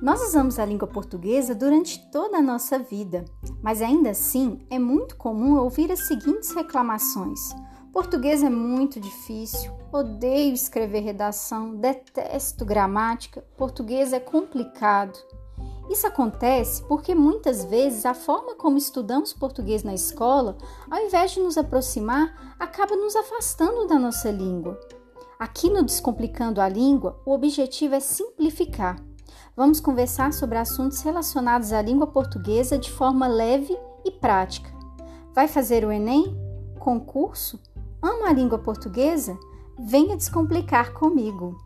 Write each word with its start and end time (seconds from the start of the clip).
Nós 0.00 0.22
usamos 0.22 0.60
a 0.60 0.64
língua 0.64 0.86
portuguesa 0.86 1.56
durante 1.56 2.08
toda 2.12 2.38
a 2.38 2.42
nossa 2.42 2.78
vida, 2.78 3.24
mas 3.60 3.82
ainda 3.82 4.10
assim 4.10 4.64
é 4.70 4.78
muito 4.78 5.16
comum 5.16 5.58
ouvir 5.58 5.90
as 5.90 6.06
seguintes 6.06 6.52
reclamações: 6.52 7.40
português 7.92 8.44
é 8.44 8.48
muito 8.48 9.00
difícil, 9.00 9.72
odeio 9.92 10.54
escrever 10.54 11.00
redação, 11.00 11.74
detesto 11.74 12.64
gramática, 12.64 13.44
português 13.56 14.12
é 14.12 14.20
complicado. 14.20 15.18
Isso 15.90 16.06
acontece 16.06 16.84
porque 16.84 17.12
muitas 17.12 17.64
vezes 17.64 18.06
a 18.06 18.14
forma 18.14 18.54
como 18.54 18.78
estudamos 18.78 19.32
português 19.32 19.82
na 19.82 19.94
escola, 19.94 20.56
ao 20.88 21.00
invés 21.00 21.32
de 21.32 21.40
nos 21.40 21.58
aproximar, 21.58 22.54
acaba 22.56 22.94
nos 22.94 23.16
afastando 23.16 23.86
da 23.88 23.98
nossa 23.98 24.30
língua. 24.30 24.78
Aqui 25.40 25.70
no 25.70 25.82
Descomplicando 25.82 26.60
a 26.60 26.68
Língua, 26.68 27.20
o 27.24 27.32
objetivo 27.32 27.94
é 27.94 28.00
simplificar. 28.00 29.07
Vamos 29.58 29.80
conversar 29.80 30.32
sobre 30.32 30.56
assuntos 30.56 31.00
relacionados 31.00 31.72
à 31.72 31.82
língua 31.82 32.06
portuguesa 32.06 32.78
de 32.78 32.92
forma 32.92 33.26
leve 33.26 33.76
e 34.04 34.10
prática. 34.12 34.70
Vai 35.34 35.48
fazer 35.48 35.84
o 35.84 35.90
Enem? 35.90 36.32
Concurso? 36.78 37.58
Ama 38.00 38.28
a 38.28 38.32
língua 38.32 38.60
portuguesa? 38.60 39.36
Venha 39.76 40.16
descomplicar 40.16 40.92
comigo! 40.92 41.58